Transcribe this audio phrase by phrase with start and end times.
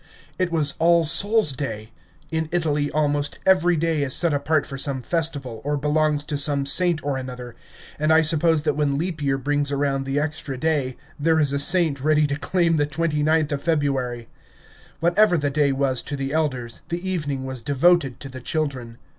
[0.39, 1.91] It was All Souls' Day.
[2.31, 6.65] In Italy almost every day is set apart for some festival, or belongs to some
[6.65, 7.53] saint or another,
[7.99, 11.59] and I suppose that when leap year brings around the extra day, there is a
[11.59, 14.27] saint ready to claim the 29th of February.
[15.01, 18.97] Whatever the day was to the elders, the evening was devoted to the children.